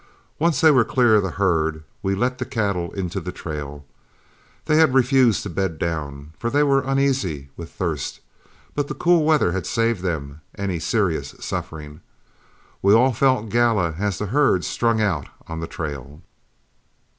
Once 0.39 0.61
they 0.61 0.71
were 0.71 0.83
clear 0.83 1.13
of 1.17 1.21
the 1.21 1.29
herd, 1.29 1.83
we 2.01 2.15
let 2.15 2.39
the 2.39 2.43
cattle 2.43 2.91
into 2.93 3.19
the 3.19 3.31
trail. 3.31 3.85
They 4.65 4.77
had 4.77 4.95
refused 4.95 5.43
to 5.43 5.49
bed 5.51 5.77
down, 5.77 6.33
for 6.39 6.49
they 6.49 6.63
were 6.63 6.81
uneasy 6.81 7.49
with 7.55 7.69
thirst, 7.71 8.19
but 8.73 8.87
the 8.87 8.95
cool 8.95 9.23
weather 9.23 9.51
had 9.51 9.67
saved 9.67 10.01
them 10.01 10.41
any 10.57 10.79
serious 10.79 11.35
suffering. 11.39 12.01
We 12.81 12.95
all 12.95 13.13
felt 13.13 13.49
gala 13.49 13.91
as 13.99 14.17
the 14.17 14.25
herd 14.25 14.65
strung 14.65 14.99
out 14.99 15.27
on 15.45 15.59
the 15.59 15.67
trail. 15.67 16.23